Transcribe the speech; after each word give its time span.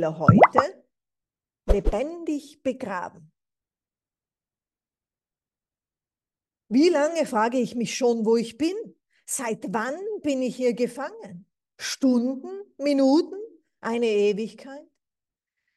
will 0.00 0.04
er 0.04 0.18
heute 0.18 0.84
lebendig 1.66 2.62
begraben. 2.62 3.30
Wie 6.68 6.88
lange 6.88 7.26
frage 7.26 7.58
ich 7.58 7.74
mich 7.74 7.96
schon, 7.96 8.24
wo 8.24 8.36
ich 8.36 8.56
bin? 8.56 8.74
Seit 9.26 9.72
wann 9.72 9.98
bin 10.22 10.40
ich 10.40 10.56
hier 10.56 10.72
gefangen? 10.72 11.46
Stunden, 11.78 12.48
Minuten, 12.78 13.36
eine 13.80 14.06
Ewigkeit? 14.06 14.88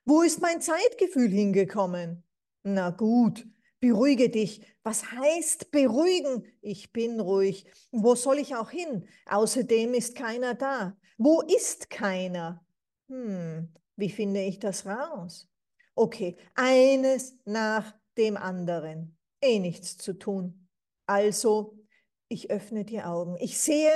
Wo 0.05 0.21
ist 0.21 0.41
mein 0.41 0.61
Zeitgefühl 0.61 1.29
hingekommen? 1.29 2.23
Na 2.63 2.91
gut, 2.91 3.45
beruhige 3.79 4.29
dich. 4.29 4.65
Was 4.83 5.11
heißt 5.11 5.71
beruhigen? 5.71 6.45
Ich 6.61 6.93
bin 6.93 7.19
ruhig. 7.19 7.65
Wo 7.91 8.15
soll 8.15 8.39
ich 8.39 8.55
auch 8.55 8.69
hin? 8.69 9.07
Außerdem 9.25 9.93
ist 9.93 10.15
keiner 10.15 10.53
da. 10.53 10.97
Wo 11.17 11.41
ist 11.41 11.89
keiner? 11.89 12.65
Hm, 13.07 13.73
wie 13.95 14.09
finde 14.09 14.41
ich 14.41 14.59
das 14.59 14.85
raus? 14.85 15.49
Okay, 15.95 16.37
eines 16.55 17.37
nach 17.45 17.93
dem 18.17 18.37
anderen. 18.37 19.17
Eh 19.41 19.59
nichts 19.59 19.97
zu 19.97 20.13
tun. 20.13 20.67
Also, 21.05 21.77
ich 22.29 22.49
öffne 22.49 22.85
die 22.85 23.01
Augen. 23.01 23.37
Ich 23.39 23.59
sehe, 23.59 23.91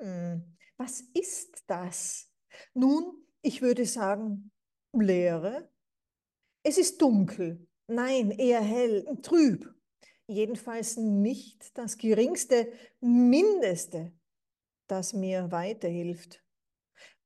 hm, 0.00 0.56
was 0.76 1.02
ist 1.14 1.64
das? 1.66 2.30
Nun, 2.74 3.26
ich 3.42 3.62
würde 3.62 3.86
sagen, 3.86 4.50
Leere. 4.92 5.70
Es 6.62 6.76
ist 6.76 7.00
dunkel. 7.00 7.66
Nein, 7.86 8.30
eher 8.30 8.60
hell, 8.60 9.06
trüb. 9.22 9.72
Jedenfalls 10.26 10.96
nicht 10.96 11.76
das 11.76 11.96
geringste, 11.98 12.72
mindeste, 13.00 14.12
das 14.86 15.12
mir 15.12 15.50
weiterhilft. 15.50 16.42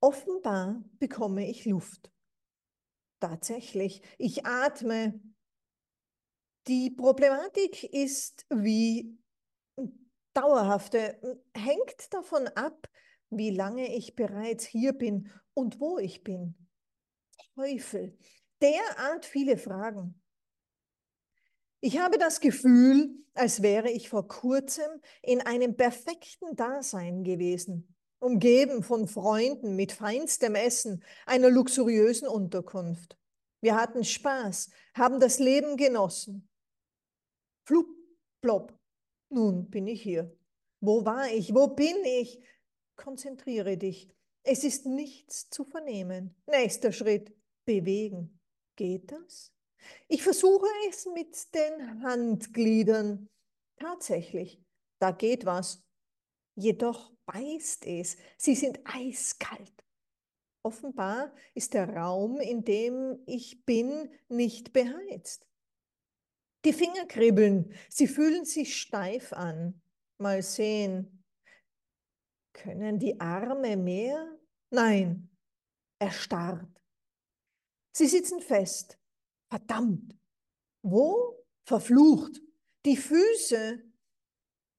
Offenbar 0.05 0.85
bekomme 0.99 1.49
ich 1.49 1.65
Luft. 1.65 2.13
Tatsächlich, 3.21 4.03
ich 4.19 4.45
atme. 4.45 5.19
Die 6.67 6.91
Problematik 6.91 7.85
ist 7.85 8.45
wie 8.51 9.19
dauerhafte, 10.35 11.19
hängt 11.55 12.13
davon 12.13 12.49
ab, 12.49 12.87
wie 13.31 13.49
lange 13.49 13.97
ich 13.97 14.15
bereits 14.15 14.67
hier 14.67 14.93
bin 14.93 15.31
und 15.55 15.81
wo 15.81 15.97
ich 15.97 16.23
bin. 16.23 16.55
Teufel, 17.55 18.19
derart 18.61 19.25
viele 19.25 19.57
Fragen. 19.57 20.21
Ich 21.81 21.99
habe 21.99 22.19
das 22.19 22.41
Gefühl, 22.41 23.25
als 23.33 23.63
wäre 23.63 23.91
ich 23.91 24.11
vor 24.11 24.29
kurzem 24.29 25.01
in 25.23 25.41
einem 25.41 25.79
perfekten 25.79 26.55
Dasein 26.57 27.25
gewesen, 27.25 27.94
umgeben 28.25 28.83
von 28.83 29.07
Freunden 29.07 29.77
mit 29.77 29.93
feinstem 29.93 30.55
Essen, 30.55 31.05
einer 31.27 31.51
luxuriösen 31.51 32.27
Unterkunft. 32.27 33.19
Wir 33.61 33.77
hatten 33.77 34.03
Spaß, 34.03 34.71
haben 34.95 35.21
das 35.21 35.39
Leben 35.39 35.77
genossen. 35.77 36.49
Flup, 37.67 37.87
plopp, 38.41 38.73
nun 39.29 39.69
bin 39.69 39.87
ich 39.87 40.03
hier. 40.03 40.35
Wo 40.81 41.05
war 41.05 41.31
ich? 41.31 41.55
Wo 41.55 41.69
bin 41.69 42.03
ich? 42.05 42.41
Konzentriere 42.97 43.77
dich. 43.77 44.11
Es 44.43 44.65
ist 44.65 44.87
nichts 44.87 45.51
zu 45.51 45.65
vernehmen. 45.65 46.35
Nächster 46.47 46.93
Schritt 46.93 47.31
bewegen. 47.67 48.41
Geht 48.77 49.13
das? 49.13 49.53
Ich 50.09 50.23
versuche 50.23 50.67
es 50.89 51.07
mit 51.07 51.55
den 51.55 52.03
Handgliedern. 52.03 53.29
Tatsächlich, 53.79 54.63
da 54.99 55.11
geht 55.11 55.45
was. 55.45 55.83
Jedoch 56.55 57.14
beißt 57.27 57.87
es. 57.87 58.17
Sie 58.37 58.55
sind 58.55 58.81
eiskalt. 58.85 59.85
Offenbar 60.63 61.35
ist 61.55 61.75
der 61.75 61.89
Raum, 61.91 62.41
in 62.41 62.65
dem 62.65 63.23
ich 63.27 63.65
bin, 63.67 64.11
nicht 64.29 64.73
beheizt. 64.73 65.47
Die 66.65 66.73
Finger 66.73 67.05
kribbeln, 67.07 67.75
sie 67.91 68.09
fühlen 68.09 68.47
sich 68.47 68.81
steif 68.81 69.35
an. 69.35 69.83
Mal 70.19 70.43
sehen. 70.43 71.23
Können 72.55 72.99
die 72.99 73.21
Arme 73.21 73.77
mehr? 73.77 74.39
Nein, 74.71 75.29
erstarrt. 75.99 76.81
Sie 77.93 78.07
sitzen 78.07 78.41
fest. 78.41 78.99
Verdammt. 79.51 80.17
Wo? 80.83 81.45
Verflucht. 81.67 82.41
Die 82.87 82.97
Füße, 82.97 83.84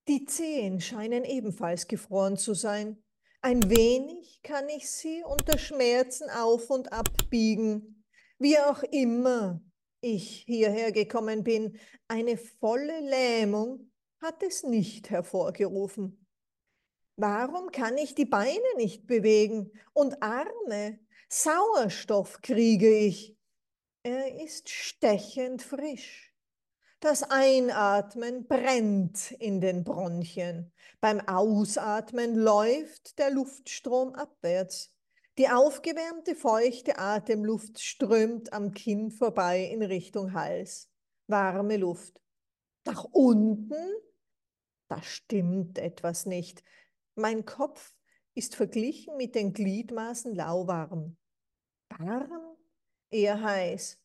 die 0.08 0.24
Zehen 0.24 0.80
scheinen 0.80 1.24
ebenfalls 1.24 1.88
gefroren 1.88 2.36
zu 2.36 2.54
sein. 2.54 3.02
Ein 3.42 3.68
wenig 3.70 4.40
kann 4.42 4.68
ich 4.68 4.90
sie 4.90 5.22
unter 5.24 5.58
Schmerzen 5.58 6.30
auf 6.30 6.70
und 6.70 6.92
abbiegen. 6.92 8.04
Wie 8.38 8.58
auch 8.58 8.82
immer 8.82 9.60
ich 10.00 10.44
hierher 10.46 10.92
gekommen 10.92 11.42
bin, 11.42 11.78
eine 12.08 12.36
volle 12.36 13.00
Lähmung 13.00 13.90
hat 14.20 14.42
es 14.42 14.62
nicht 14.62 15.10
hervorgerufen. 15.10 16.26
Warum 17.16 17.70
kann 17.70 17.96
ich 17.96 18.14
die 18.14 18.26
Beine 18.26 18.76
nicht 18.76 19.06
bewegen 19.06 19.72
und 19.94 20.22
Arme? 20.22 20.98
Sauerstoff 21.28 22.40
kriege 22.42 22.98
ich. 22.98 23.36
Er 24.02 24.40
ist 24.42 24.68
stechend 24.68 25.62
frisch. 25.62 26.25
Das 27.08 27.22
Einatmen 27.22 28.48
brennt 28.48 29.30
in 29.30 29.60
den 29.60 29.84
Bronchien. 29.84 30.72
Beim 31.00 31.20
Ausatmen 31.20 32.34
läuft 32.34 33.20
der 33.20 33.30
Luftstrom 33.30 34.16
abwärts. 34.16 34.92
Die 35.38 35.48
aufgewärmte, 35.48 36.34
feuchte 36.34 36.98
Atemluft 36.98 37.78
strömt 37.78 38.52
am 38.52 38.74
Kinn 38.74 39.12
vorbei 39.12 39.62
in 39.66 39.84
Richtung 39.84 40.32
Hals. 40.32 40.90
Warme 41.28 41.76
Luft. 41.76 42.20
Nach 42.84 43.04
unten? 43.04 43.94
Da 44.88 45.00
stimmt 45.00 45.78
etwas 45.78 46.26
nicht. 46.26 46.64
Mein 47.14 47.44
Kopf 47.44 47.94
ist 48.34 48.56
verglichen 48.56 49.16
mit 49.16 49.36
den 49.36 49.52
Gliedmaßen 49.52 50.34
lauwarm. 50.34 51.16
Warm, 51.88 52.56
eher 53.10 53.40
heiß, 53.40 53.96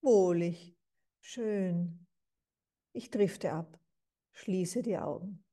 wohlig, 0.00 0.74
schön. 1.20 2.03
Ich 2.96 3.10
drifte 3.10 3.50
ab, 3.52 3.76
schließe 4.32 4.82
die 4.82 4.96
Augen. 4.96 5.44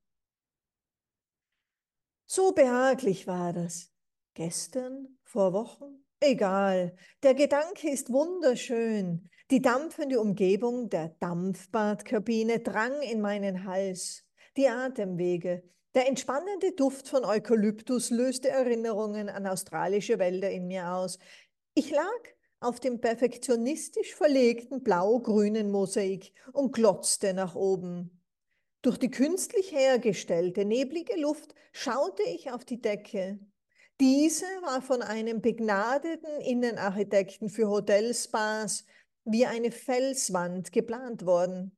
So 2.27 2.51
behaglich 2.51 3.25
war 3.25 3.51
das. 3.51 3.91
Gestern, 4.35 5.17
vor 5.23 5.51
Wochen, 5.51 6.05
egal. 6.19 6.95
Der 7.23 7.33
Gedanke 7.33 7.89
ist 7.89 8.11
wunderschön. 8.11 9.27
Die 9.49 9.61
dampfende 9.61 10.21
Umgebung 10.21 10.89
der 10.89 11.09
Dampfbadkabine 11.19 12.59
drang 12.59 13.01
in 13.01 13.21
meinen 13.21 13.65
Hals. 13.65 14.23
Die 14.55 14.69
Atemwege, 14.69 15.63
der 15.95 16.07
entspannende 16.07 16.73
Duft 16.73 17.09
von 17.09 17.25
Eukalyptus 17.25 18.11
löste 18.11 18.49
Erinnerungen 18.49 19.29
an 19.29 19.47
australische 19.47 20.19
Wälder 20.19 20.51
in 20.51 20.67
mir 20.67 20.93
aus. 20.93 21.17
Ich 21.73 21.89
lag 21.89 22.21
auf 22.61 22.79
dem 22.79 23.01
perfektionistisch 23.01 24.15
verlegten 24.15 24.83
blau-grünen 24.83 25.71
Mosaik 25.71 26.31
und 26.53 26.71
glotzte 26.71 27.33
nach 27.33 27.55
oben. 27.55 28.21
Durch 28.83 28.97
die 28.97 29.11
künstlich 29.11 29.71
hergestellte 29.71 30.63
neblige 30.63 31.19
Luft 31.19 31.53
schaute 31.73 32.23
ich 32.23 32.51
auf 32.51 32.63
die 32.63 32.79
Decke. 32.79 33.39
Diese 33.99 34.45
war 34.61 34.81
von 34.81 35.01
einem 35.01 35.41
begnadeten 35.41 36.39
Innenarchitekten 36.41 37.49
für 37.49 37.67
Hotelspas 37.67 38.85
wie 39.25 39.45
eine 39.45 39.71
Felswand 39.71 40.71
geplant 40.71 41.25
worden. 41.25 41.75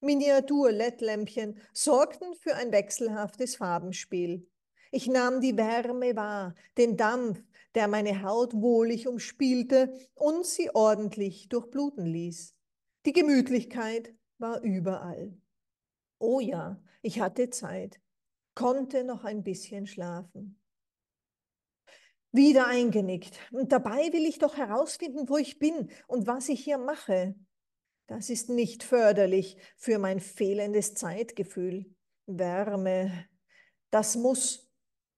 Miniatur-LED-Lämpchen 0.00 1.58
sorgten 1.72 2.34
für 2.34 2.54
ein 2.54 2.72
wechselhaftes 2.72 3.56
Farbenspiel. 3.56 4.46
Ich 4.90 5.08
nahm 5.08 5.40
die 5.40 5.56
Wärme 5.56 6.14
wahr, 6.14 6.54
den 6.76 6.96
Dampf, 6.96 7.42
der 7.74 7.88
meine 7.88 8.22
Haut 8.22 8.54
wohlig 8.54 9.08
umspielte 9.08 9.98
und 10.14 10.46
sie 10.46 10.70
ordentlich 10.74 11.48
durchbluten 11.48 12.06
ließ. 12.06 12.54
Die 13.06 13.12
Gemütlichkeit 13.12 14.14
war 14.38 14.62
überall. 14.62 15.36
Oh 16.18 16.40
ja, 16.40 16.82
ich 17.02 17.20
hatte 17.20 17.50
Zeit, 17.50 18.00
konnte 18.54 19.04
noch 19.04 19.24
ein 19.24 19.42
bisschen 19.42 19.86
schlafen. 19.86 20.60
Wieder 22.32 22.66
eingenickt. 22.66 23.38
Und 23.52 23.70
dabei 23.70 24.12
will 24.12 24.26
ich 24.26 24.38
doch 24.38 24.56
herausfinden, 24.56 25.28
wo 25.28 25.36
ich 25.36 25.58
bin 25.58 25.90
und 26.08 26.26
was 26.26 26.48
ich 26.48 26.64
hier 26.64 26.78
mache. 26.78 27.34
Das 28.06 28.28
ist 28.28 28.48
nicht 28.48 28.82
förderlich 28.82 29.56
für 29.76 29.98
mein 29.98 30.20
fehlendes 30.20 30.94
Zeitgefühl. 30.94 31.94
Wärme, 32.26 33.28
das 33.90 34.16
muss 34.16 34.68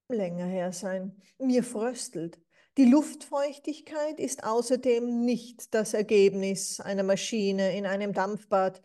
länger 0.09 0.45
her 0.45 0.71
sein. 0.71 1.21
Mir 1.39 1.63
fröstelt. 1.63 2.39
Die 2.77 2.85
Luftfeuchtigkeit 2.85 4.19
ist 4.19 4.43
außerdem 4.43 5.25
nicht 5.25 5.73
das 5.73 5.95
Ergebnis 5.95 6.79
einer 6.79 7.01
Maschine 7.01 7.75
in 7.75 7.87
einem 7.87 8.13
Dampfbad. 8.13 8.83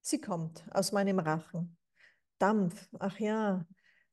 Sie 0.00 0.20
kommt 0.20 0.64
aus 0.72 0.90
meinem 0.90 1.20
Rachen. 1.20 1.76
Dampf, 2.40 2.88
ach 2.98 3.20
ja, 3.20 3.68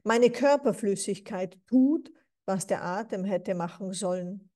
meine 0.02 0.30
Körperflüssigkeit 0.30 1.58
tut, 1.66 2.10
was 2.46 2.66
der 2.66 2.82
Atem 2.82 3.24
hätte 3.24 3.54
machen 3.54 3.92
sollen. 3.92 4.49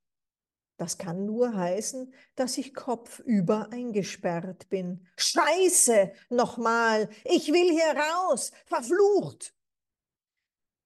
Das 0.76 0.98
kann 0.98 1.24
nur 1.24 1.54
heißen, 1.54 2.12
dass 2.34 2.58
ich 2.58 2.74
kopfüber 2.74 3.68
eingesperrt 3.70 4.68
bin. 4.68 5.06
Scheiße, 5.16 6.12
nochmal, 6.30 7.08
ich 7.24 7.52
will 7.52 7.70
hier 7.70 7.94
raus, 7.96 8.50
verflucht. 8.66 9.54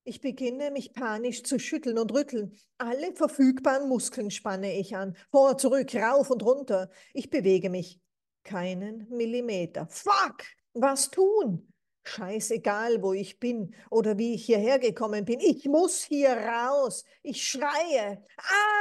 Ich 0.05 0.21
beginne, 0.21 0.71
mich 0.71 0.93
panisch 0.95 1.43
zu 1.43 1.59
schütteln 1.59 1.99
und 1.99 2.13
rütteln. 2.13 2.57
Alle 2.79 3.15
verfügbaren 3.15 3.89
Muskeln 3.89 4.31
spanne 4.31 4.79
ich 4.79 4.97
an. 4.97 5.17
Vor, 5.31 5.59
zurück, 5.59 5.95
rauf 5.95 6.31
und 6.31 6.43
runter. 6.43 6.91
Ich 7.13 7.29
bewege 7.29 7.69
mich. 7.69 8.01
Keinen 8.43 9.07
Millimeter. 9.11 9.87
Fuck! 9.89 10.45
Was 10.73 11.11
tun? 11.11 11.73
Scheißegal, 12.05 13.03
wo 13.03 13.13
ich 13.13 13.39
bin 13.39 13.75
oder 13.91 14.17
wie 14.17 14.35
ich 14.35 14.47
hierher 14.47 14.79
gekommen 14.79 15.27
bin. 15.27 15.41
Ich 15.41 15.67
muss 15.67 16.03
hier 16.03 16.31
raus. 16.31 17.05
Ich 17.23 17.47
schreie. 17.47 18.25
Ah! 18.39 18.79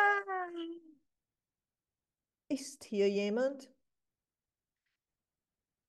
Ist 2.50 2.84
hier 2.86 3.10
jemand? 3.10 3.72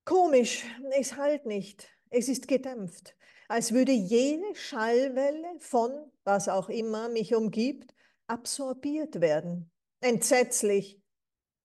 Komisch, 0.05 0.65
es 0.99 1.17
halt 1.17 1.47
nicht. 1.47 1.89
Es 2.11 2.29
ist 2.29 2.49
gedämpft 2.49 3.15
als 3.49 3.73
würde 3.73 3.93
jede 3.93 4.55
Schallwelle 4.55 5.59
von 5.59 6.13
was 6.25 6.49
auch 6.49 6.69
immer 6.69 7.09
mich 7.09 7.35
umgibt, 7.35 7.95
absorbiert 8.27 9.21
werden. 9.21 9.73
Entsetzlich. 10.01 11.01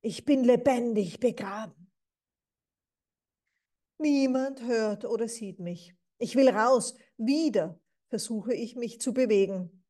Ich 0.01 0.25
bin 0.25 0.43
lebendig 0.43 1.19
begraben. 1.19 1.91
Niemand 3.99 4.61
hört 4.63 5.05
oder 5.05 5.27
sieht 5.27 5.59
mich. 5.59 5.93
Ich 6.17 6.35
will 6.35 6.49
raus. 6.49 6.95
Wieder 7.17 7.79
versuche 8.09 8.53
ich 8.53 8.75
mich 8.75 8.99
zu 8.99 9.13
bewegen. 9.13 9.85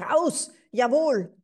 Raus! 0.00 0.52
Jawohl! 0.70 1.34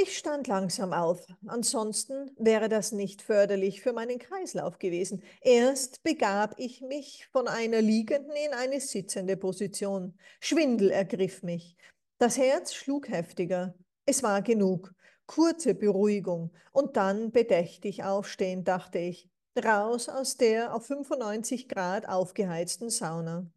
Ich 0.00 0.16
stand 0.16 0.46
langsam 0.46 0.92
auf, 0.92 1.26
ansonsten 1.48 2.30
wäre 2.36 2.68
das 2.68 2.92
nicht 2.92 3.20
förderlich 3.20 3.82
für 3.82 3.92
meinen 3.92 4.20
Kreislauf 4.20 4.78
gewesen. 4.78 5.24
Erst 5.40 6.04
begab 6.04 6.54
ich 6.56 6.82
mich 6.82 7.26
von 7.32 7.48
einer 7.48 7.82
liegenden 7.82 8.36
in 8.36 8.52
eine 8.52 8.80
sitzende 8.80 9.36
Position. 9.36 10.16
Schwindel 10.38 10.92
ergriff 10.92 11.42
mich. 11.42 11.76
Das 12.18 12.38
Herz 12.38 12.74
schlug 12.74 13.08
heftiger. 13.08 13.74
Es 14.06 14.22
war 14.22 14.40
genug. 14.40 14.94
Kurze 15.26 15.74
Beruhigung 15.74 16.52
und 16.70 16.96
dann 16.96 17.32
bedächtig 17.32 18.04
aufstehen, 18.04 18.62
dachte 18.62 19.00
ich. 19.00 19.28
Raus 19.56 20.08
aus 20.08 20.36
der 20.36 20.76
auf 20.76 20.86
95 20.86 21.68
Grad 21.68 22.08
aufgeheizten 22.08 22.88
Sauna. 22.88 23.50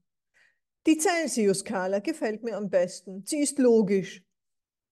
Die 0.88 0.98
Celsius-Skala 0.98 2.00
gefällt 2.00 2.42
mir 2.42 2.58
am 2.58 2.72
besten. 2.72 3.24
Sie 3.28 3.42
ist 3.42 3.60
logisch. 3.60 4.24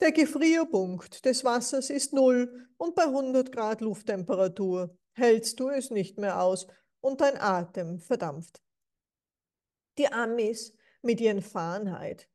Der 0.01 0.13
Gefrierpunkt 0.13 1.25
des 1.25 1.43
Wassers 1.43 1.89
ist 1.89 2.13
null 2.13 2.69
und 2.77 2.95
bei 2.95 3.03
100 3.03 3.51
Grad 3.51 3.81
Lufttemperatur 3.81 4.97
hältst 5.11 5.59
du 5.59 5.67
es 5.69 5.91
nicht 5.91 6.17
mehr 6.17 6.41
aus 6.41 6.67
und 7.01 7.19
dein 7.19 7.37
Atem 7.37 7.99
verdampft. 7.99 8.63
Die 9.97 10.07
Amis 10.07 10.73
mit 11.01 11.19
ihren 11.19 11.41
Fahrenheit. 11.41 12.29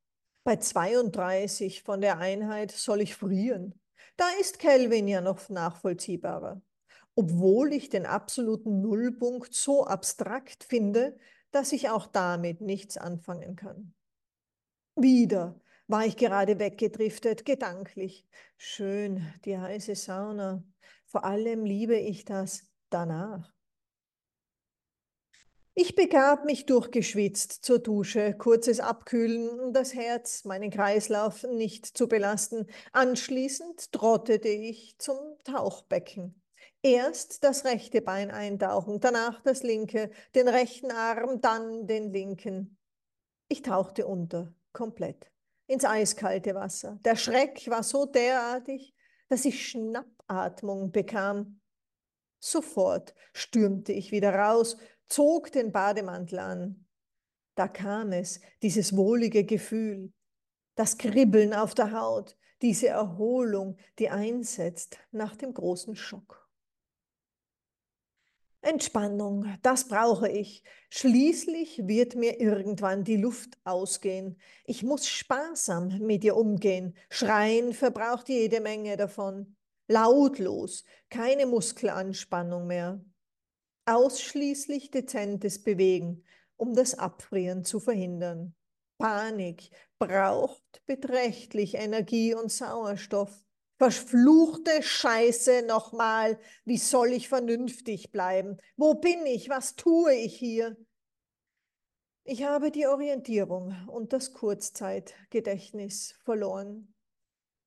Bei 0.44 0.56
32 0.56 1.82
von 1.82 2.02
der 2.02 2.18
Einheit 2.18 2.70
soll 2.70 3.00
ich 3.00 3.16
frieren. 3.16 3.80
Da 4.18 4.26
ist 4.38 4.58
Kelvin 4.58 5.08
ja 5.08 5.22
noch 5.22 5.48
nachvollziehbarer. 5.48 6.60
Obwohl 7.14 7.72
ich 7.72 7.88
den 7.88 8.04
absoluten 8.04 8.82
Nullpunkt 8.82 9.54
so 9.54 9.86
abstrakt 9.86 10.64
finde, 10.64 11.16
dass 11.50 11.72
ich 11.72 11.88
auch 11.88 12.08
damit 12.08 12.60
nichts 12.60 12.98
anfangen 12.98 13.56
kann. 13.56 13.94
Wieder 14.96 15.58
war 15.86 16.06
ich 16.06 16.16
gerade 16.16 16.58
weggedriftet, 16.58 17.44
gedanklich. 17.44 18.26
Schön, 18.56 19.26
die 19.44 19.58
heiße 19.58 19.94
Sauna. 19.94 20.64
Vor 21.06 21.24
allem 21.24 21.64
liebe 21.64 21.96
ich 21.96 22.24
das 22.24 22.64
danach. 22.90 23.52
Ich 25.76 25.96
begab 25.96 26.44
mich 26.44 26.66
durchgeschwitzt 26.66 27.64
zur 27.64 27.80
Dusche, 27.80 28.34
kurzes 28.34 28.78
Abkühlen, 28.78 29.58
um 29.58 29.72
das 29.72 29.92
Herz, 29.92 30.44
meinen 30.44 30.70
Kreislauf 30.70 31.42
nicht 31.42 31.84
zu 31.86 32.06
belasten. 32.06 32.68
Anschließend 32.92 33.90
trottete 33.90 34.48
ich 34.48 34.96
zum 34.98 35.18
Tauchbecken. 35.42 36.40
Erst 36.80 37.42
das 37.42 37.64
rechte 37.64 38.02
Bein 38.02 38.30
eintauchen, 38.30 39.00
danach 39.00 39.42
das 39.42 39.64
linke, 39.64 40.10
den 40.36 40.46
rechten 40.46 40.92
Arm, 40.92 41.40
dann 41.40 41.88
den 41.88 42.12
linken. 42.12 42.78
Ich 43.48 43.62
tauchte 43.62 44.06
unter, 44.06 44.54
komplett 44.72 45.33
ins 45.66 45.84
eiskalte 45.84 46.54
Wasser. 46.54 46.98
Der 47.04 47.16
Schreck 47.16 47.68
war 47.68 47.82
so 47.82 48.06
derartig, 48.06 48.94
dass 49.28 49.44
ich 49.44 49.68
Schnappatmung 49.68 50.92
bekam. 50.92 51.60
Sofort 52.38 53.14
stürmte 53.32 53.92
ich 53.92 54.12
wieder 54.12 54.34
raus, 54.34 54.76
zog 55.08 55.50
den 55.52 55.72
Bademantel 55.72 56.38
an. 56.38 56.86
Da 57.54 57.68
kam 57.68 58.12
es, 58.12 58.40
dieses 58.62 58.96
wohlige 58.96 59.44
Gefühl, 59.44 60.12
das 60.74 60.98
Kribbeln 60.98 61.54
auf 61.54 61.74
der 61.74 61.92
Haut, 61.92 62.36
diese 62.62 62.88
Erholung, 62.88 63.76
die 63.98 64.10
einsetzt 64.10 64.98
nach 65.12 65.36
dem 65.36 65.54
großen 65.54 65.96
Schock. 65.96 66.43
Entspannung, 68.64 69.46
das 69.62 69.88
brauche 69.88 70.28
ich. 70.28 70.62
Schließlich 70.90 71.86
wird 71.86 72.14
mir 72.14 72.40
irgendwann 72.40 73.04
die 73.04 73.16
Luft 73.16 73.58
ausgehen. 73.64 74.38
Ich 74.64 74.82
muss 74.82 75.06
sparsam 75.06 75.98
mit 75.98 76.24
ihr 76.24 76.36
umgehen. 76.36 76.96
Schreien 77.10 77.72
verbraucht 77.72 78.28
jede 78.28 78.60
Menge 78.60 78.96
davon. 78.96 79.56
Lautlos, 79.86 80.84
keine 81.10 81.46
Muskelanspannung 81.46 82.66
mehr. 82.66 83.04
Ausschließlich 83.86 84.90
dezentes 84.90 85.62
Bewegen, 85.62 86.24
um 86.56 86.74
das 86.74 86.98
Abfrieren 86.98 87.64
zu 87.64 87.80
verhindern. 87.80 88.54
Panik 88.98 89.70
braucht 89.98 90.82
beträchtlich 90.86 91.74
Energie 91.74 92.34
und 92.34 92.50
Sauerstoff. 92.50 93.43
Verfluchte 93.84 94.82
Scheiße 94.82 95.60
nochmal, 95.66 96.40
wie 96.64 96.78
soll 96.78 97.12
ich 97.12 97.28
vernünftig 97.28 98.12
bleiben? 98.12 98.56
Wo 98.78 98.94
bin 98.94 99.26
ich? 99.26 99.50
Was 99.50 99.76
tue 99.76 100.14
ich 100.14 100.38
hier? 100.38 100.74
Ich 102.22 102.44
habe 102.44 102.70
die 102.70 102.86
Orientierung 102.86 103.76
und 103.88 104.14
das 104.14 104.32
Kurzzeitgedächtnis 104.32 106.14
verloren. 106.24 106.94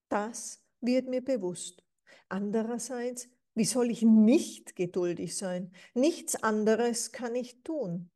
Das 0.10 0.64
wird 0.82 1.08
mir 1.08 1.24
bewusst. 1.24 1.84
Andererseits 2.30 3.30
Wie 3.54 3.66
soll 3.66 3.92
ich 3.92 4.02
nicht 4.02 4.76
geduldig 4.76 5.38
sein? 5.38 5.72
Nichts 5.94 6.42
anderes 6.42 7.12
kann 7.12 7.36
ich 7.36 7.62
tun. 7.62 8.10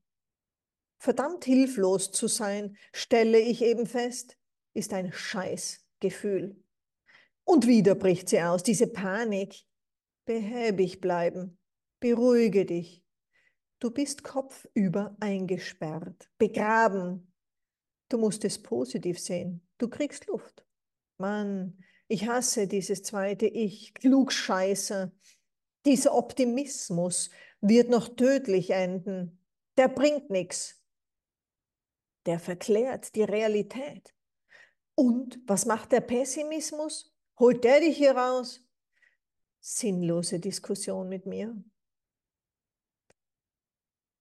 Verdammt 0.98 1.46
hilflos 1.46 2.12
zu 2.12 2.28
sein, 2.28 2.78
stelle 2.94 3.40
ich 3.40 3.62
eben 3.62 3.86
fest, 3.86 4.40
ist 4.74 4.92
ein 4.92 5.14
Scheißgefühl. 5.14 6.64
Und 7.44 7.68
wieder 7.68 7.96
bricht 7.96 8.30
sie 8.30 8.42
aus, 8.42 8.64
diese 8.64 8.88
Panik. 8.88 9.56
Behäbig 10.26 11.02
bleiben, 11.02 11.58
beruhige 12.00 12.66
dich. 12.66 13.04
Du 13.80 13.90
bist 13.90 14.24
kopfüber 14.24 15.16
eingesperrt, 15.20 16.30
begraben. 16.38 17.34
Du 18.10 18.20
musst 18.20 18.46
es 18.46 18.62
positiv 18.62 19.20
sehen. 19.20 19.68
Du 19.80 19.90
kriegst 19.90 20.28
Luft. 20.28 20.64
Mann, 21.18 21.84
ich 22.08 22.28
hasse 22.28 22.68
dieses 22.68 23.02
zweite 23.02 23.48
Ich, 23.48 23.94
Klugscheißer. 23.96 25.12
Dieser 25.86 26.14
Optimismus 26.14 27.32
wird 27.62 27.90
noch 27.90 28.10
tödlich 28.16 28.70
enden. 28.70 29.44
Der 29.78 29.88
bringt 29.88 30.30
nichts. 30.30 30.80
Der 32.26 32.38
verklärt 32.38 33.16
die 33.16 33.24
Realität. 33.24 34.14
Und 34.94 35.40
was 35.48 35.66
macht 35.66 35.92
der 35.92 36.02
Pessimismus? 36.02 37.11
Holt 37.42 37.64
der 37.64 37.80
dich 37.80 37.98
hier 37.98 38.16
raus? 38.16 38.62
Sinnlose 39.60 40.40
Diskussion 40.40 41.10
mit 41.10 41.26
mir. 41.26 41.56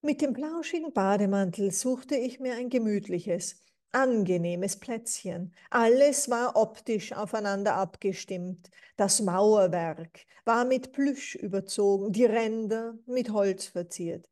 Mit 0.01 0.23
dem 0.23 0.33
plauschigen 0.33 0.95
Bademantel 0.95 1.71
suchte 1.71 2.17
ich 2.17 2.41
mir 2.41 2.55
ein 2.55 2.71
gemütliches, 2.71 3.63
angenehmes 3.93 4.79
Plätzchen. 4.79 5.55
Alles 5.69 6.31
war 6.31 6.57
optisch 6.57 7.13
aufeinander 7.13 7.75
abgestimmt. 7.75 8.71
Das 8.97 9.21
Mauerwerk 9.21 10.25
war 10.47 10.65
mit 10.65 10.93
Plüsch 10.93 11.35
überzogen, 11.35 12.13
die 12.13 12.25
Ränder 12.25 12.97
mit 13.05 13.29
Holz 13.29 13.67
verziert. 13.67 14.31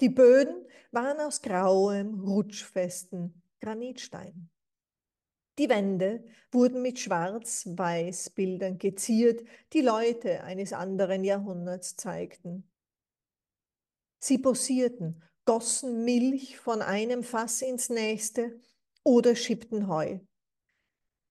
Die 0.00 0.08
Böden 0.08 0.66
waren 0.90 1.20
aus 1.20 1.40
grauem, 1.40 2.18
rutschfesten 2.18 3.44
Granitstein. 3.60 4.50
Die 5.58 5.68
Wände 5.68 6.24
wurden 6.50 6.82
mit 6.82 6.98
schwarz-weiß 6.98 8.30
Bildern 8.30 8.78
geziert, 8.78 9.46
die 9.72 9.82
Leute 9.82 10.42
eines 10.42 10.72
anderen 10.72 11.22
Jahrhunderts 11.22 11.96
zeigten. 11.96 12.68
Sie 14.18 14.38
posierten, 14.38 15.22
gossen 15.44 16.04
Milch 16.04 16.58
von 16.58 16.82
einem 16.82 17.22
Fass 17.22 17.62
ins 17.62 17.88
nächste 17.88 18.58
oder 19.04 19.36
schippten 19.36 19.86
Heu. 19.86 20.18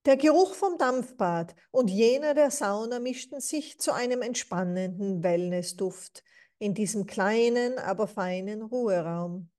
Der 0.06 0.18
Geruch 0.18 0.54
vom 0.54 0.78
Dampfbad 0.78 1.56
und 1.72 1.90
jener 1.90 2.34
der 2.34 2.52
Sauna 2.52 3.00
mischten 3.00 3.40
sich 3.40 3.80
zu 3.80 3.94
einem 3.94 4.22
entspannenden 4.22 5.24
Wellnessduft 5.24 6.24
in 6.60 6.74
diesem 6.74 7.06
kleinen, 7.06 7.80
aber 7.80 8.08
feinen 8.08 8.62
Ruheraum. 8.62 9.50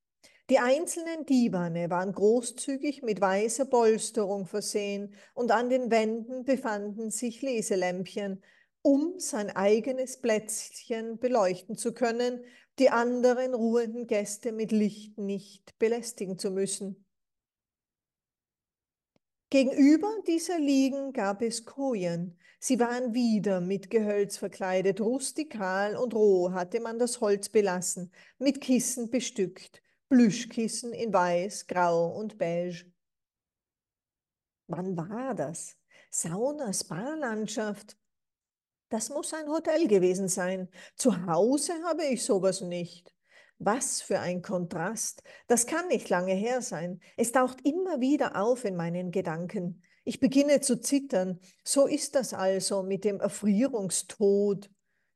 Die 0.51 0.59
einzelnen 0.59 1.25
Divane 1.25 1.89
waren 1.89 2.11
großzügig 2.11 3.01
mit 3.01 3.19
weißer 3.19 3.65
Polsterung 3.65 4.45
versehen 4.45 5.15
und 5.33 5.51
an 5.51 5.69
den 5.69 5.89
Wänden 5.89 6.45
befanden 6.45 7.09
sich 7.09 7.41
Leselämpchen, 7.41 8.43
um 8.83 9.19
sein 9.19 9.49
eigenes 9.49 10.21
Plätzchen 10.21 11.17
beleuchten 11.17 11.75
zu 11.75 11.95
können, 11.95 12.43
die 12.77 12.91
anderen 12.91 13.55
ruhenden 13.55 14.05
Gäste 14.05 14.51
mit 14.51 14.71
Licht 14.71 15.17
nicht 15.17 15.79
belästigen 15.79 16.37
zu 16.37 16.51
müssen. 16.51 17.03
Gegenüber 19.49 20.11
dieser 20.27 20.59
Liegen 20.59 21.13
gab 21.13 21.41
es 21.41 21.65
Kojen. 21.65 22.37
Sie 22.59 22.79
waren 22.79 23.15
wieder 23.15 23.61
mit 23.61 23.89
Gehölz 23.89 24.37
verkleidet, 24.37 25.01
rustikal 25.01 25.95
und 25.95 26.13
roh 26.13 26.51
hatte 26.51 26.79
man 26.81 26.99
das 26.99 27.21
Holz 27.21 27.49
belassen, 27.49 28.11
mit 28.37 28.61
Kissen 28.61 29.09
bestückt, 29.09 29.81
Plüschkissen 30.09 30.93
in 30.93 31.11
weiß, 31.11 31.67
grau 31.67 32.07
und 32.07 32.37
beige. 32.37 32.85
Wann 34.67 34.95
war 34.97 35.35
das? 35.35 35.77
Sauna, 36.09 36.73
Spa-Landschaft. 36.73 37.97
Das 38.89 39.09
muss 39.09 39.33
ein 39.33 39.47
Hotel 39.49 39.87
gewesen 39.87 40.27
sein. 40.27 40.69
Zu 40.95 41.25
Hause 41.25 41.73
habe 41.83 42.05
ich 42.05 42.23
sowas 42.23 42.61
nicht. 42.61 43.13
Was 43.57 44.01
für 44.01 44.19
ein 44.19 44.41
Kontrast. 44.41 45.23
Das 45.47 45.65
kann 45.65 45.87
nicht 45.87 46.09
lange 46.09 46.33
her 46.33 46.61
sein. 46.61 46.99
Es 47.17 47.31
taucht 47.31 47.65
immer 47.65 47.99
wieder 47.99 48.41
auf 48.41 48.63
in 48.65 48.75
meinen 48.75 49.11
Gedanken. 49.11 49.81
Ich 50.03 50.19
beginne 50.19 50.61
zu 50.61 50.79
zittern. 50.79 51.39
So 51.63 51.87
ist 51.87 52.15
das 52.15 52.33
also 52.33 52.83
mit 52.83 53.03
dem 53.05 53.19
Erfrierungstod. 53.19 54.69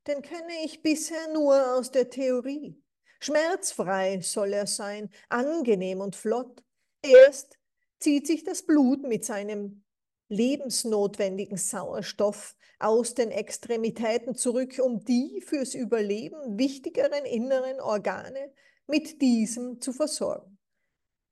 Den 0.06 0.22
kenne 0.22 0.64
ich 0.64 0.82
bisher 0.82 1.32
nur 1.32 1.76
aus 1.76 1.90
der 1.90 2.10
Theorie. 2.10 2.82
Schmerzfrei 3.20 4.20
soll 4.20 4.52
er 4.54 4.66
sein, 4.66 5.10
angenehm 5.28 6.00
und 6.00 6.16
flott. 6.16 6.62
Erst 7.02 7.58
zieht 7.98 8.26
sich 8.26 8.44
das 8.44 8.62
Blut 8.62 9.02
mit 9.02 9.24
seinem 9.24 9.84
lebensnotwendigen 10.28 11.58
Sauerstoff 11.58 12.56
aus 12.78 13.14
den 13.14 13.30
Extremitäten 13.30 14.34
zurück, 14.34 14.80
um 14.82 15.04
die 15.04 15.42
fürs 15.42 15.74
Überleben 15.74 16.58
wichtigeren 16.58 17.26
inneren 17.26 17.80
Organe 17.80 18.52
mit 18.86 19.20
diesem 19.20 19.80
zu 19.80 19.92
versorgen. 19.92 20.58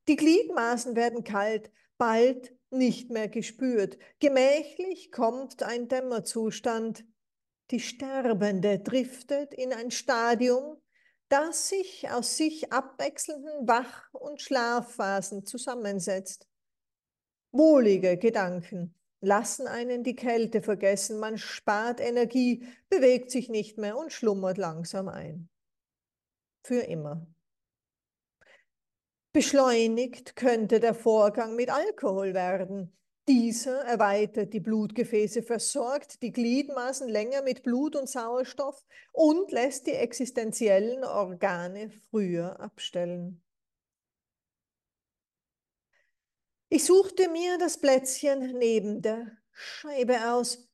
Die 0.09 0.17
Gliedmaßen 0.17 0.95
werden 0.95 1.25
kalt, 1.25 1.71
bald 1.97 2.55
nicht 2.71 3.11
mehr 3.11 3.29
gespürt. 3.29 3.99
Gemächlich 4.21 5.11
kommt 5.11 5.63
ein 5.63 5.89
Dämmerzustand. 5.89 7.05
Die 7.71 7.81
Sterbende 7.81 8.79
driftet 8.79 9.55
in 9.55 9.73
ein 9.73 9.91
Stadium, 9.91 10.79
das 11.29 11.69
sich 11.69 12.11
aus 12.11 12.37
sich 12.37 12.73
abwechselnden 12.73 13.69
Wach- 13.69 14.13
und 14.15 14.41
Schlafphasen 14.41 15.45
zusammensetzt. 15.45 16.49
Wohlige 17.53 18.17
Gedanken 18.17 18.95
lassen 19.21 19.67
einen 19.67 20.05
die 20.05 20.15
Kälte 20.15 20.63
vergessen, 20.63 21.19
man 21.19 21.39
spart 21.39 22.01
Energie, 22.01 22.67
bewegt 22.89 23.31
sich 23.31 23.49
nicht 23.49 23.79
mehr 23.79 23.97
und 23.97 24.13
schlummert 24.13 24.59
langsam 24.59 25.09
ein. 25.09 25.49
Für 26.63 26.81
immer. 26.81 27.27
Beschleunigt 29.33 30.37
könnte 30.37 30.81
der 30.81 30.95
Vorgang 30.95 31.57
mit 31.57 31.71
Alkohol 31.71 32.35
werden. 32.35 32.97
Dieser 33.29 33.83
erweitert 33.85 34.55
die 34.55 34.61
Blutgefäße, 34.61 35.43
versorgt 35.43 36.23
die 36.23 36.33
Gliedmaßen 36.33 37.07
länger 37.11 37.43
mit 37.43 37.63
Blut 37.63 37.95
und 37.95 38.09
Sauerstoff 38.09 38.87
und 39.13 39.53
lässt 39.53 39.87
die 39.87 39.93
existenziellen 39.93 41.05
Organe 41.05 41.91
früher 41.91 42.59
abstellen. 42.59 43.43
Ich 46.71 46.87
suchte 46.87 47.29
mir 47.29 47.59
das 47.59 47.79
Plätzchen 47.79 48.57
neben 48.57 49.03
der 49.03 49.37
Scheibe 49.53 50.33
aus. 50.33 50.67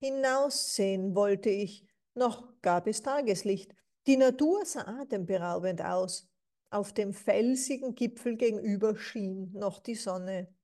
Hinaussehen 0.00 1.16
wollte 1.16 1.50
ich, 1.50 1.84
noch 2.14 2.60
gab 2.62 2.86
es 2.86 3.02
Tageslicht. 3.02 3.74
Die 4.06 4.16
Natur 4.16 4.64
sah 4.64 5.00
atemberaubend 5.00 5.82
aus. 5.82 6.28
Auf 6.70 6.92
dem 6.92 7.12
felsigen 7.12 7.96
Gipfel 7.96 8.36
gegenüber 8.36 8.96
schien 8.96 9.50
noch 9.52 9.80
die 9.80 9.96
Sonne. 9.96 10.54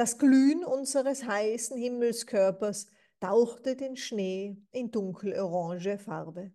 Das 0.00 0.16
Glühen 0.16 0.64
unseres 0.64 1.24
heißen 1.24 1.76
Himmelskörpers 1.76 2.86
tauchte 3.20 3.76
den 3.76 3.98
Schnee 3.98 4.56
in 4.70 4.90
dunkelorange 4.90 5.98
Farbe. 5.98 6.54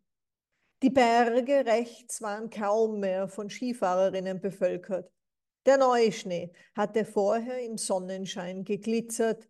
Die 0.81 0.89
Berge 0.89 1.63
rechts 1.63 2.23
waren 2.23 2.49
kaum 2.49 3.01
mehr 3.01 3.27
von 3.27 3.51
Skifahrerinnen 3.51 4.41
bevölkert. 4.41 5.11
Der 5.67 5.77
Neuschnee 5.77 6.53
hatte 6.75 7.05
vorher 7.05 7.59
im 7.59 7.77
Sonnenschein 7.77 8.63
geglitzert. 8.63 9.47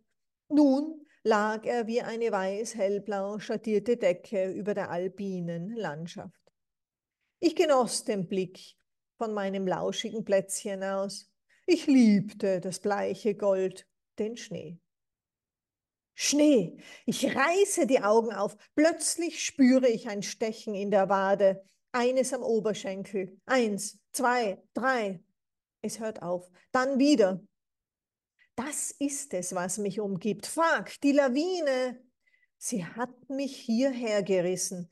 Nun 0.50 1.06
lag 1.22 1.64
er 1.64 1.86
wie 1.86 2.02
eine 2.02 2.30
weiß-hellblau 2.30 3.38
schattierte 3.38 3.96
Decke 3.96 4.50
über 4.50 4.74
der 4.74 4.90
alpinen 4.90 5.74
Landschaft. 5.74 6.52
Ich 7.40 7.56
genoss 7.56 8.04
den 8.04 8.28
Blick 8.28 8.76
von 9.16 9.32
meinem 9.32 9.66
lauschigen 9.66 10.22
Plätzchen 10.22 10.84
aus. 10.84 11.32
Ich 11.68 11.86
liebte 11.88 12.60
das 12.60 12.78
bleiche 12.78 13.34
Gold, 13.34 13.88
den 14.20 14.36
Schnee. 14.36 14.78
Schnee. 16.14 16.78
Ich 17.04 17.36
reiße 17.36 17.86
die 17.86 18.00
Augen 18.00 18.32
auf. 18.32 18.56
Plötzlich 18.74 19.44
spüre 19.44 19.88
ich 19.88 20.08
ein 20.08 20.22
Stechen 20.22 20.74
in 20.74 20.90
der 20.92 21.08
Wade, 21.08 21.68
eines 21.92 22.32
am 22.32 22.42
Oberschenkel. 22.42 23.38
Eins, 23.46 23.98
zwei, 24.12 24.62
drei. 24.74 25.22
Es 25.82 25.98
hört 25.98 26.22
auf. 26.22 26.48
Dann 26.70 27.00
wieder. 27.00 27.42
Das 28.54 28.92
ist 28.92 29.34
es, 29.34 29.54
was 29.54 29.78
mich 29.78 30.00
umgibt. 30.00 30.46
Fuck, 30.46 31.00
die 31.02 31.12
Lawine. 31.12 32.00
Sie 32.58 32.84
hat 32.84 33.28
mich 33.28 33.56
hierher 33.56 34.22
gerissen. 34.22 34.88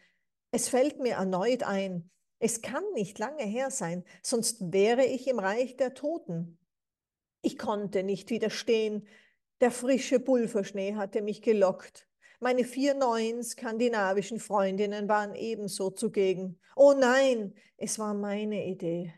Es 0.51 0.69
fällt 0.69 1.01
mir 1.01 1.15
erneut 1.15 1.63
ein. 1.63 2.11
Es 2.41 2.61
kann 2.61 2.85
nicht 2.93 3.19
lange 3.19 3.45
her 3.45 3.71
sein, 3.71 4.05
sonst 4.23 4.73
wäre 4.73 5.07
ich 5.07 5.29
im 5.29 5.39
Reich 5.39 5.77
der 5.77 5.95
Toten. 5.95 6.59
Ich 7.45 7.59
konnte 7.59 8.03
nicht 8.03 8.31
widerstehen. 8.31 9.07
Der 9.61 9.71
frische 9.71 10.19
Pulverschnee 10.19 10.95
hatte 10.95 11.21
mich 11.21 11.43
gelockt. 11.43 12.09
Meine 12.41 12.65
vier 12.65 12.95
neuen 12.95 13.45
skandinavischen 13.45 14.41
Freundinnen 14.41 15.11
waren 15.11 15.35
ebenso 15.35 15.91
zugegen. 15.91 16.59
Oh 16.75 16.95
nein, 16.99 17.55
es 17.77 17.99
war 17.99 18.15
meine 18.15 18.65
Idee. 18.65 19.13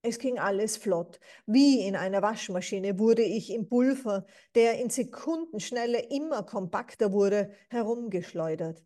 Es 0.00 0.20
ging 0.20 0.38
alles 0.38 0.76
flott. 0.76 1.18
Wie 1.44 1.80
in 1.84 1.96
einer 1.96 2.22
Waschmaschine 2.22 3.00
wurde 3.00 3.22
ich 3.24 3.52
im 3.52 3.68
Pulver, 3.68 4.26
der 4.54 4.78
in 4.78 4.88
Sekundenschnelle 4.88 6.06
immer 6.10 6.44
kompakter 6.44 7.12
wurde, 7.12 7.50
herumgeschleudert. 7.68 8.80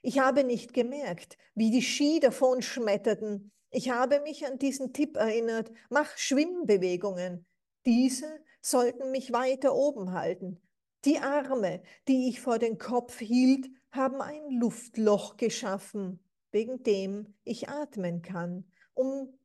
Ich 0.00 0.20
habe 0.20 0.44
nicht 0.44 0.72
gemerkt, 0.72 1.38
wie 1.56 1.72
die 1.72 1.82
Ski 1.82 2.20
davon 2.20 2.62
schmetterten. 2.62 3.50
Ich 3.70 3.90
habe 3.90 4.20
mich 4.20 4.46
an 4.46 4.60
diesen 4.60 4.92
Tipp 4.92 5.16
erinnert, 5.16 5.72
mach 5.90 6.16
Schwimmbewegungen. 6.16 7.44
Diese 7.86 8.44
sollten 8.60 9.12
mich 9.12 9.32
weiter 9.32 9.74
oben 9.74 10.12
halten. 10.12 10.60
Die 11.04 11.18
Arme, 11.18 11.82
die 12.08 12.28
ich 12.28 12.40
vor 12.40 12.58
den 12.58 12.78
Kopf 12.78 13.20
hielt, 13.20 13.68
haben 13.92 14.20
ein 14.20 14.50
Luftloch 14.50 15.36
geschaffen, 15.36 16.18
wegen 16.50 16.82
dem 16.82 17.34
ich 17.44 17.68
atmen 17.68 18.22
kann, 18.22 18.70
um 18.92 19.38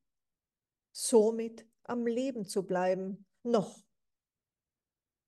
somit 0.92 1.68
am 1.84 2.08
Leben 2.08 2.46
zu 2.46 2.66
bleiben. 2.66 3.28
Noch. 3.44 3.84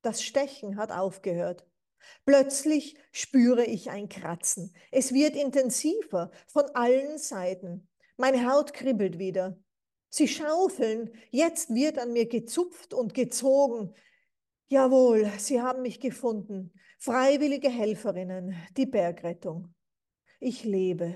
Das 0.01 0.23
Stechen 0.23 0.77
hat 0.77 0.91
aufgehört. 0.91 1.67
Plötzlich 2.25 2.97
spüre 3.11 3.63
ich 3.63 3.91
ein 3.91 4.09
Kratzen. 4.09 4.73
Es 4.91 5.13
wird 5.13 5.35
intensiver 5.35 6.31
von 6.47 6.65
allen 6.73 7.19
Seiten. 7.19 7.87
Meine 8.17 8.51
Haut 8.51 8.73
kribbelt 8.73 9.19
wieder. 9.19 9.62
Sie 10.15 10.27
schaufeln. 10.27 11.09
Jetzt 11.31 11.73
wird 11.73 11.97
an 11.97 12.13
mir 12.13 12.27
gezupft 12.27 12.93
und 12.93 13.15
gezogen. 13.15 13.95
Jawohl, 14.67 15.27
sie 15.39 15.59
haben 15.59 15.81
mich 15.81 15.99
gefunden. 15.99 16.71
Freiwillige 16.99 17.67
Helferinnen, 17.67 18.55
die 18.77 18.85
Bergrettung. 18.85 19.73
Ich 20.39 20.65
lebe. 20.65 21.15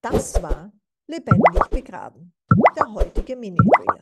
Das 0.00 0.42
war 0.42 0.72
lebendig 1.06 1.68
begraben. 1.70 2.34
Der 2.76 2.92
heutige 2.92 3.36
Mini-Thriller. 3.36 4.01